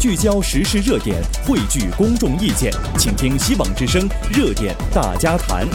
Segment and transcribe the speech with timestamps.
[0.00, 5.66] 聚焦时事热点，汇聚公众意见，请听希望之声热点大家谈。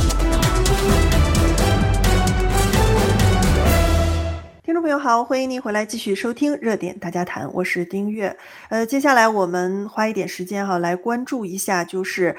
[4.63, 8.37] 听众朋友好，欢迎您回来继续收听热点大家谈，我是丁月。
[8.69, 12.37] 呃，接下来我们花一点时间哈，来关注一下，就是。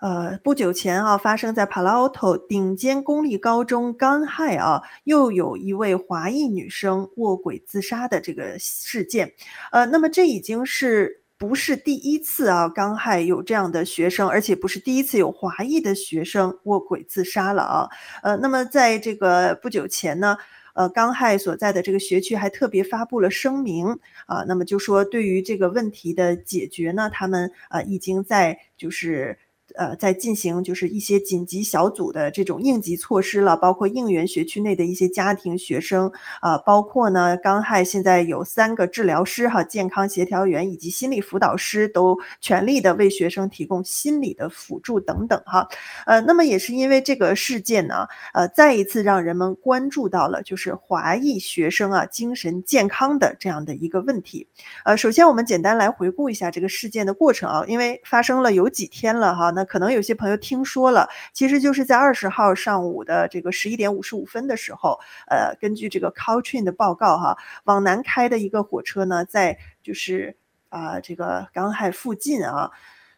[0.00, 9.32] 呃，不久前啊，发生在 Palo Alto 顶尖公立高中 Gun High 啊，又有一位华裔女生卧轨自杀的这个事件。
[9.72, 17.88] 呃，那么这已经是不是第一次啊刚亥有这样的学生，而且不是第一次有华裔的学生卧轨自杀了啊。
[18.22, 20.36] 呃，那么在这个不久前呢，
[20.72, 23.86] 呃刚亥所在的这个学区还特别发布了声明
[24.26, 29.38] 啊，那么就说对于这个问题的解决呢，他们啊已经在就是。
[29.74, 36.10] 呃，在进行就是一些紧急小组的这种应急措施了，包括应援学区内的一些家庭学生
[36.40, 45.68] 啊、包括呢，Gun High 现在有三个治疗师哈，健康协调员以及心理辅导师都全力的为学生提供心理的辅助等等哈。
[46.06, 54.46] 呃，那么也是因为这个事件呢，呃，再一次让人们关注到了就是华裔学生啊精神健康的这样的一个问题。
[54.84, 59.63] 呃，首先我们简单来回顾一下这个事件的过程啊，因为发生了有几天了哈，那。
[59.66, 64.98] 可能有些朋友听说了，其实就是在二十号上午的这个十一点五十五分的时候，
[65.28, 70.36] 呃，根据这个 Caltrain 的报告哈，往南开的一个火车呢，在就是
[70.68, 72.70] 啊、这个港海附近啊。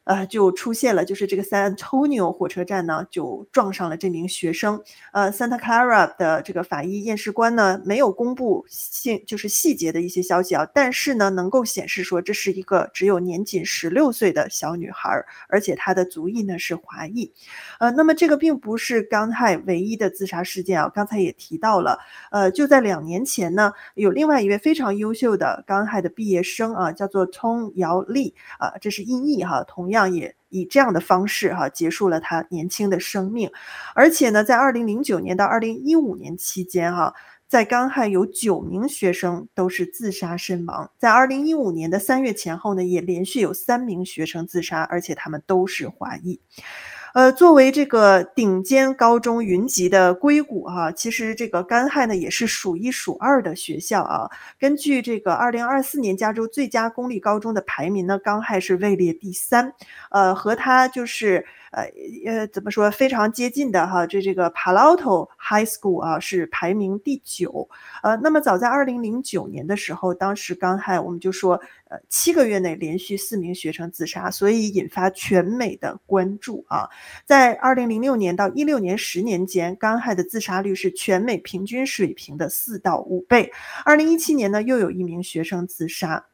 [0.06, 4.80] 呃，就出现了，就是这个 San Antonio 火车站呢，就撞上了这名学生。
[5.12, 15.10] 呃，Santa Clara 的这个法医验尸官呢，没有公布细，就是细节的一些消息啊，但是呢，能够显示说这是一个只有年仅十六岁的小女孩，
[15.48, 17.32] 而且她的族裔呢是华裔。
[17.80, 21.98] 呃，那么这个并不是 Gun High 唯一的自杀事件啊，刚才也提到了，
[22.30, 29.95] 呃，就在两年前呢，有另外一位非常优秀的 Gun High 的毕业生啊，叫做 Tong 姚丽啊，这是音译哈，同样。
[29.96, 33.50] 这样也以这样的方式哈结束了他年轻的生命，
[33.94, 37.14] 而且呢，在二零零九年到二零一五年期间哈，
[37.48, 46.38] 在干旱有九名学生都是自杀身亡，在二零一五年的三月前后呢，也连续有三名学生自杀，而且他们都是华裔。
[47.16, 54.30] 呃，作为这个顶尖高中云集的硅谷哈，其实这个 Gun High 呢也是数一数二的学校啊。
[54.60, 59.72] 根据这个二零二四年加州最佳公立高中的排名呢，Gun High 是位列第三，
[60.10, 61.46] 呃，和它就是。
[61.72, 61.82] 呃
[62.24, 64.06] 呃，怎么说非常接近的哈？
[64.06, 67.68] 这这个 Palo Alto High School 啊是排名第九。
[68.02, 76.88] 呃，那么早在二零零九年的时候，当时刚害我们就说，呃，七个月内连续四名学生自杀，所以引发全美的关注啊。
[77.24, 83.52] 在二零零六年到一六年十年间干旱的自杀率是全美平均水平的四到五倍。
[83.84, 86.26] 二零一七年呢，又有一名学生自杀，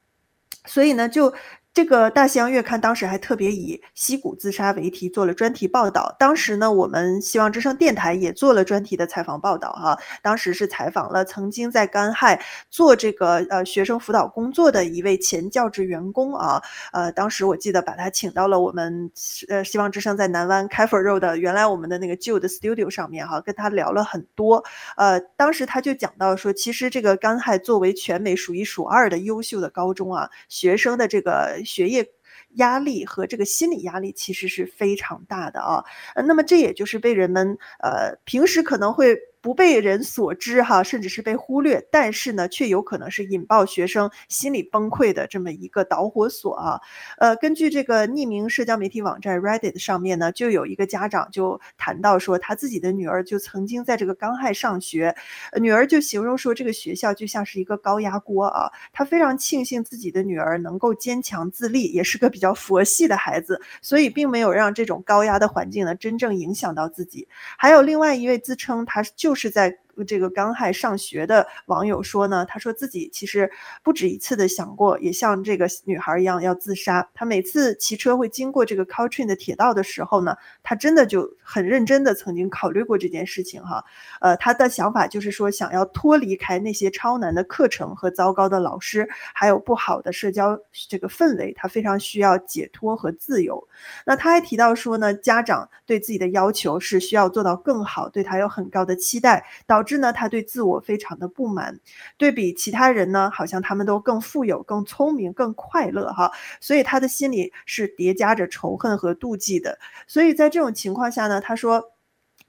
[0.66, 1.32] 所以呢就。
[1.74, 6.14] 这个大西洋月刊当时还特别以西谷自杀为题做了专题报道。
[6.18, 9.98] 当时呢，我们希望之声电台也做了专题的采访报道哈。
[10.20, 12.38] 当时是采访了曾经在 Gun High
[12.68, 16.62] 做这个呃学生辅导工作的一位前教职员工啊。
[16.92, 19.10] 呃，当时我记得把他请到了我们
[19.48, 24.62] 呃希望之声在南湾 Keffer Road 的原来我们的那个旧的 studio 上面哈，跟他聊了很多。
[24.98, 31.61] 呃，当时他就讲到说，其实这个 Gun High 作为全美数一数二的优秀的高中啊，学生的这个。
[31.64, 32.06] 学业
[32.54, 35.84] 压力和这个心理压力其实是非常大的啊，
[36.26, 39.16] 那么这也就是被人们呃平时可能会。
[39.42, 46.80] 不被人所知哈，甚至是被忽略，但是呢，却有可能是引爆学生心理崩溃的这么一个导火索啊。
[47.18, 55.12] 呃，根据这个匿名社交媒体网站 Reddit 上面呢，就有一个家长就谈到说，他自己的女儿就曾经在这个 Gun High 上学，
[55.60, 58.70] 女儿就形容说，这个学校就像是一个高压锅啊。
[58.92, 67.26] 他非常庆幸自己的女儿能够坚强自立，也是个比较佛系的孩子，所以并没有让这种高压的环境呢真正影响到自己。
[67.58, 69.31] 还有另外一位自称他就。
[69.32, 69.81] 就是在。
[70.06, 73.50] 这个刚还上学的网友说呢，他说自己其实
[73.82, 77.08] 不止一次的想过，也像这个女孩一样要自杀。
[77.14, 83.84] 他每次骑车会经过这个 Caltrain 的铁道的时候呢，他真的就很认真的曾经考虑过这件事情哈。
[84.20, 93.66] 呃，他的想法就是说，想要脱离开那些超难的课程和糟糕的老师，还有不好的社交这个氛围，他非常需要解脱和自由。
[94.06, 101.80] 那他还提到说呢，家长对自己的要求是需要做到更好，对他有很高的期待，导导致呢，他对自我非常的不满，
[102.16, 106.30] 对比其他人呢，好像他们都更富有、更聪明、更快乐哈，
[106.60, 109.76] 所以他的心里是叠加着仇恨和妒忌的。
[110.06, 111.90] 所以在这种情况下呢，他说。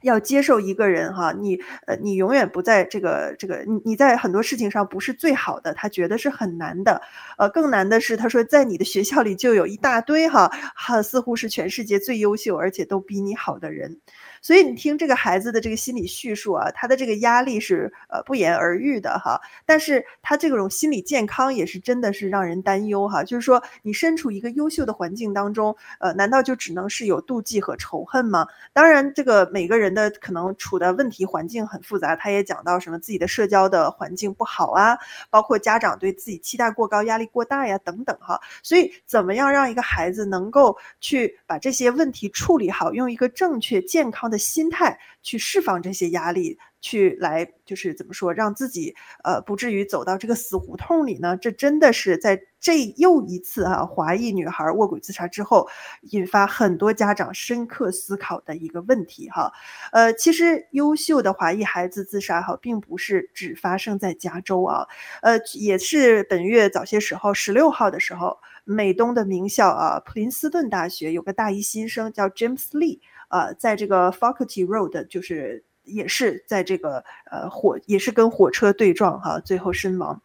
[0.04, 7.02] 要接受一个人哈，你呃，你永远不在这个这个，你你在很多事情上不是最好的，他觉得是很难的。
[7.38, 13.98] 呃，更难的是，他说在你的学校里就有一大堆哈，哈，似乎是全世界最优秀而且都比你好的人。
[14.42, 19.40] 所以你听这个孩子的这个心理叙述啊，他的这个压力是呃不言而喻的哈。
[19.66, 23.24] 但是他这种心理健康也是真的是让人担忧哈。
[23.24, 28.46] 就是说，你身处一个优秀的环境当中，呃，难道就只能是有妒忌和仇恨吗？
[28.74, 32.16] 当然，这个每个人那可能处的问题环境很复杂。
[32.16, 34.98] 他也讲到什么自己的社交的环境不好啊，
[35.30, 38.40] 包括家长对自己期待过高、压力过大呀等等哈。
[38.62, 48.94] 所以，怎么样让一个孩子能够去把这些问题处理好，用一个正确健康的心态去释放这些压力，去来就是怎么说，让自己
[49.24, 51.36] 呃不至于走到这个死胡同里呢？
[51.38, 55.68] 这真的是在这又一次啊华裔女孩卧轨自杀之后，
[56.12, 59.52] 引发很多家长深刻思考的一个问题哈。
[59.92, 64.86] 呃，其实优秀的华裔孩子自杀哈，并不是只发生在加州啊，
[65.22, 73.00] 呃，也是本月早些时候十六号的时候，美东的名校啊普林斯顿大学有个大一新生叫 James Lee。
[73.34, 80.22] 啊、呃，在这个 Faculty Road，就是也是在这个呃火，也是跟火车对撞哈，最后身亡。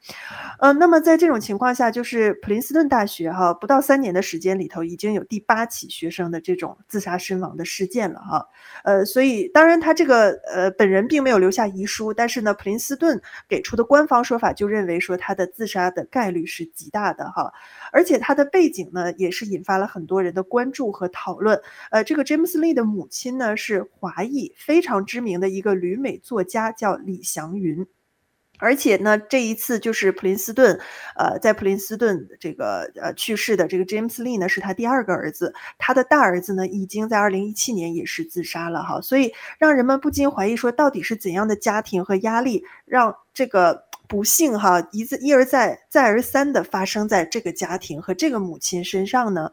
[0.61, 8.47] 呃，那么在这种情况下，就是普林斯顿大学哈，不到三年的时间里头，已经有第八起学生的这种自杀身亡的事件了哈。
[8.85, 17.53] 呃，所以当然他这个呃本人并没有留下遗书，但是呢，普林斯顿给出的官方说法就认为说他的自杀的概率是极大的哈。
[17.93, 21.61] 而且他的背景呢，也是引发了很多人的关注和讨论。
[21.90, 27.87] 呃，这个 James Lee 的母亲呢是华裔，非常知名的一个旅美作家，叫李祥云。
[28.61, 30.79] 而且呢，这一次就是普林斯顿，
[31.17, 35.55] 呃，在普林斯顿这个呃去世的这个 James Lee 呢，是他第二个儿子。
[35.79, 39.00] 他的大儿子呢，已经在二零一七年也是自杀了哈。
[39.00, 43.88] 所以让人们不禁怀疑说，到底是怎样的家庭和压力，让这个。
[44.09, 49.53] 不幸哈，一再一而再再而三的发生在这个家庭和这个母亲身上呢。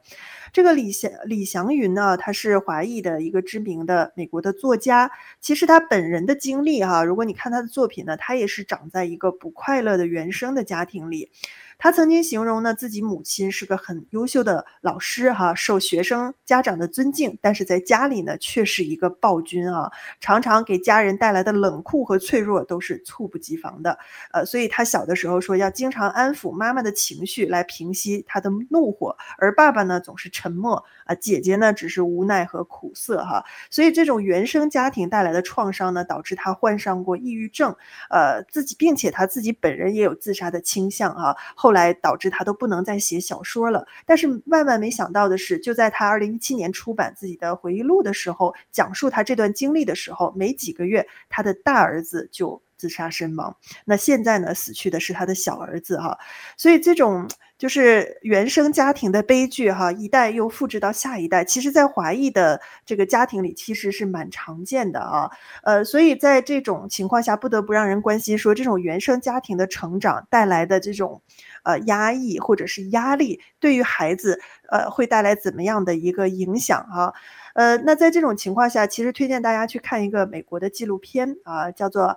[0.53, 5.11] 这个李祥李祥云呢，他是华裔的一个知名的美国的作家。
[5.41, 11.29] 其实他本人的经历哈，如果你看他的作品呢，他也是长在一个不快乐的原生的家庭里。
[11.77, 23.97] 他曾经形容呢，自己母亲是个很优秀的老师哈，受学生家长的尊敬，但是在家里呢，却是一个暴君啊，常常给家人带来的冷酷和脆弱都是猝不及防的。
[24.31, 33.43] 呃，所以他小的时候说要经常安抚妈妈的情绪来平息他的怒火，而爸爸呢总是沉默啊，姐姐呢只是无奈和苦涩哈。
[33.69, 37.75] 所以这种原生家庭带来的创伤呢，导致他患上过抑郁症，
[38.09, 41.35] 呃，自己并且他自己本人也有自杀的倾向哈。
[41.65, 43.87] 后来导致他都不能再写小说了。
[44.05, 53.57] 但是万万没想到的是，就在他二零一七年出版自己的回忆录的时候，讲述他这段经历的时候，没几个月，他的大儿子就自杀身亡。
[53.85, 56.19] 那现在呢，死去的是他的小儿子哈。
[56.55, 57.27] 所以这种
[57.57, 61.43] 就是原生家庭的悲剧哈，一代又复制到下一代。
[61.43, 65.31] 其实，在华裔的这个家庭里，其实是蛮常见的啊。
[65.63, 71.23] 呃，所以在这种情况下，不得不让人关心说，这种原生家庭的成长带来的这种。
[71.63, 74.39] 呃，压抑或者是压力，对于孩子，
[74.69, 77.11] 呃，会带来怎么样的一个影响啊？
[77.55, 82.03] 呃，那在这种情况下，其实推荐大家去看一个美国的纪录片啊，叫做《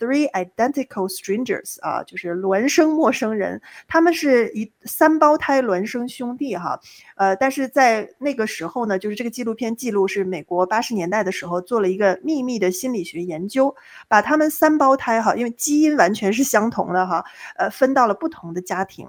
[0.00, 3.62] Three Identical Strangers》啊，就是孪生陌生人。
[3.86, 6.80] 他们是一三胞胎孪生兄弟哈。
[7.14, 13.72] 呃，但是在那个时候呢，就是这个纪录片记录是美国八十年代的时候做了一个秘密的心理学研究，
[14.08, 17.24] 把他们三胞胎哈，因为基因完全是相同的哈，
[17.56, 19.08] 呃，分到了不同的家庭。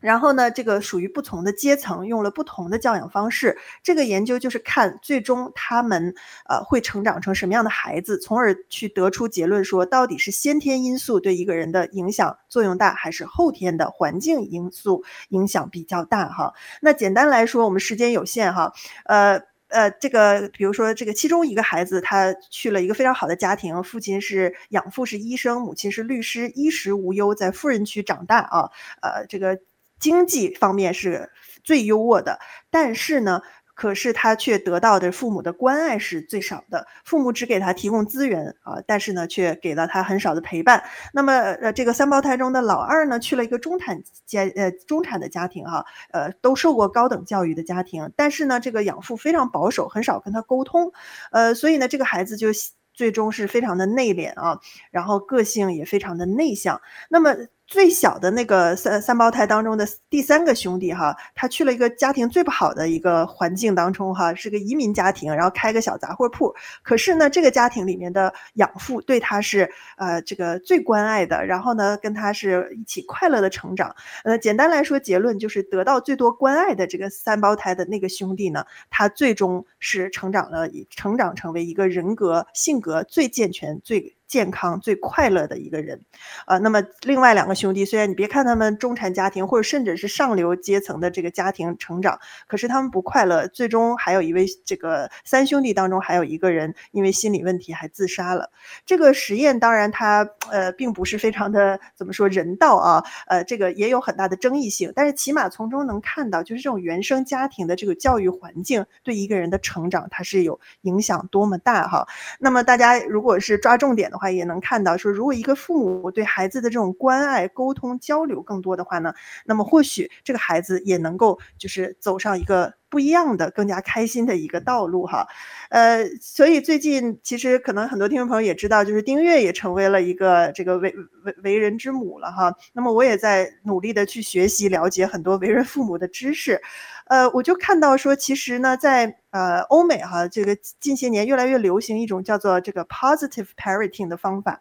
[0.00, 3.58] 然后呢，这个属于不同的阶层，用了不同的教养方式。
[3.82, 6.14] 这个研究就是看最终他们
[6.48, 16.54] 呃会成长成什么样的孩子，从而去得出结论说，到底是先天因素对一个人的影响作用大，还是后天的环境因素影响比较大哈。
[16.80, 18.72] 那简单来说，我们时间有限哈，
[19.04, 28.70] 呃呃，这个比如说这个其中一个孩子，他去了一个非常好的家庭，父亲是养父是医生，母亲是律师，衣食无忧，在富人区长大啊，
[29.02, 29.58] 呃这个。
[29.98, 31.30] 经济方面是
[31.64, 32.38] 最优渥的，
[32.70, 33.42] 但是呢，
[33.74, 36.86] 可是他却得到的父母的关爱是最少的。
[37.04, 40.82] 父母只给他提供资源啊，但是呢，却给了他很少的陪伴。
[41.12, 50.92] 那么，呃，这个三胞胎中的老二呢，去了一个中产家，呃，中产的家庭哈，呃，都受过高等教育的家庭，但是呢，这个养父非常保守，很少跟他沟通，
[51.30, 52.48] 呃，所以呢，这个孩子就。
[52.94, 54.58] 最终是非常的内敛啊，
[54.90, 56.80] 然后个性也非常的内向。
[57.08, 57.32] 那么
[57.68, 66.54] 最小的那个三三胞胎当中的第三个兄弟哈，他去了一个家庭最不好的一个环境当中哈，是个移民家庭，然后开个小杂货铺。
[66.82, 73.94] 可是呢，这个家庭里面的养父对他是呃这个最关爱的，然后呢，跟他是一起快乐的成长。
[74.24, 84.14] 呃，简单来说，结论就是得到最多关爱的这个三胞胎的那个兄弟呢，他最终是成长了，成长成为一个人格性格最健全、最。
[84.28, 86.02] 健康最快乐的一个人，
[86.46, 93.48] 呃，那么另外两个兄弟，虽然你别看他们中产家庭或者甚至是上流阶层的这个家庭成长，可是他们不快乐。
[93.48, 98.50] 最终还有一位这个三兄弟当中还有一个人因为心理问题还自杀了。
[98.84, 112.06] 这个实验当然它呃并不是非常的怎么说人道啊，呃，这个也有很大的争议性，但是起码从中能看到，就是这种原生家庭的这个教育环境对一个人的成长它是有影响多么大哈。
[112.38, 125.26] 那么大家如果是抓重点的话，也能看到说，如果一个父母对孩子的这种关爱、沟通、交流更多的话呢，那么或许这个孩子也能够就是走上一个不一样的、更加开心的一个道路哈。
[125.70, 132.54] 呃，所以最近其实可能很多听众朋友也知道，就是丁月也成为了一个这个为为为人之母了哈。
[132.72, 136.60] 那么我也在努力的去学习、了解很多为人父母的知识。
[137.06, 144.60] 呃，我就看到说，其实呢，在呃欧美哈，这个近些年越来越流行一种叫做这个 positive parenting 的方法。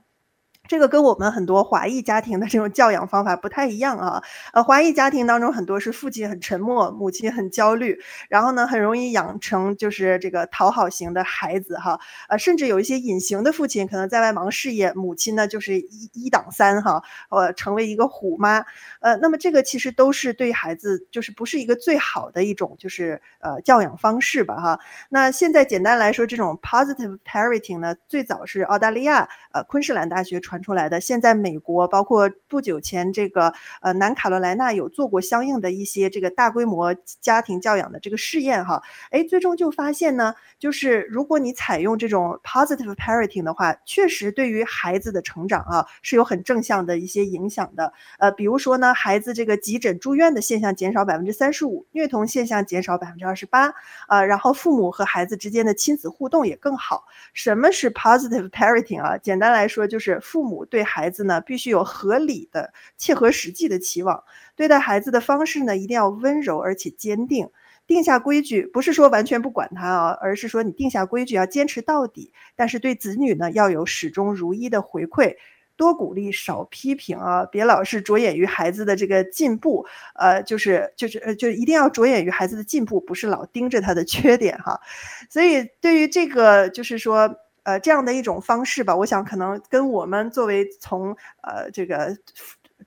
[0.68, 4.22] 这个跟我们很多华裔家庭的这种教养方法不太一样啊。
[4.54, 12.00] 呃，华裔家庭当中很多是父亲很沉默，母亲很焦虑，然后呢，很容易养成就是这个讨好型的孩子哈。
[12.30, 18.66] 呃，甚至有一些隐形的父亲，可能在外忙事业，母亲呢就是一一挡三哈，呃，成为一个虎妈。
[19.00, 24.80] 呃，那么这个其实都是对孩子就是不是一个最好的一种就是呃教养方式吧哈。
[25.10, 53.74] 那现在简单来说，这种 positive parenting 呢，最早是澳大利亚呃昆士兰大学传出来的，现在美国包括不久前这个呃南卡罗来纳有做过相应的一些这个大规模家庭教养的这个试验哈，哎，最终就发现呢，就是如果你采用这种 positive parenting 的话，确实对于孩子的成长啊是有很正向的一些影响的，呃，比如说呢，孩子这个急诊住院的现象减少百分之三十五，虐童现象减少百分之二十八，
[54.08, 57.04] 啊，然后父母和孩子之间的亲子互动也更好。
[57.34, 59.18] 什么是 positive parenting 啊？
[59.18, 64.24] 简单来说就是父母母对孩子呢，必须有合理的、切合实际的期望。
[64.56, 67.50] 对待孩子的方式呢，一定要温柔而且坚定。
[67.86, 72.34] 定下规矩，不是说完全不管他啊，而是说你定下规矩要坚持到底。
[72.54, 75.38] 但是对子女呢，要有始终如一的回馈，
[75.78, 79.86] 多鼓励，少批评啊，别老是着眼于孩子的这个进步，
[80.16, 84.82] 呃，就是就是呃，就一定要着眼于孩子的进步，不是老盯着他的 缺点哈。
[85.30, 87.38] 所以对于这个，就是说。
[87.68, 92.18] 呃，这样的一种方式吧，我想可能跟我们作为从呃这个。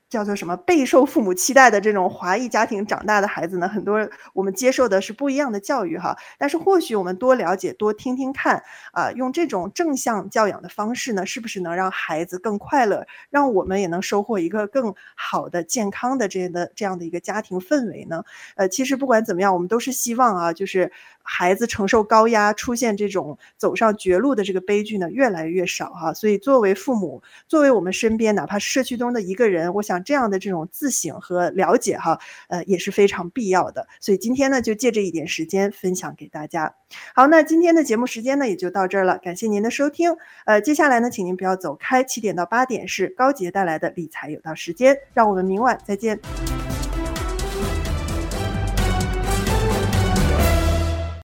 [0.09, 3.67] 叫做什么备受父母期待的这种华裔家庭长大的孩子呢？
[3.67, 8.61] 很多我们接受的是不一样的教育哈，但是或许我们多了解、多听听看
[8.91, 18.23] 啊，用这种正向教养的方式呢，是不是能让孩子更快乐，让我们也能收获一个更好的、健康的这样的这样的一个家庭氛围呢？
[18.55, 20.91] 呃，其实不管怎么样，我们都是希望啊，就是
[21.23, 26.13] 孩子承受高压、出现这种走上绝路的这个悲剧呢，越来越少哈。
[26.13, 30.01] 所以作为父母，作为我们身边哪怕社区中的一个人，我想。
[30.03, 33.87] 这样的这种自省和了解哈，呃，也是非常必要的。
[33.99, 36.73] 所以今天呢，就借这一点时间分享给大家。
[37.15, 39.17] 好，那今天的节目时间呢，也就到这儿了。
[39.19, 40.13] 感谢您的收听。
[40.45, 44.97] 呃，接下来呢，请您不要走开，七点到八点是高杰带来的理财有道时间。
[45.13, 46.19] 让我们明晚再见。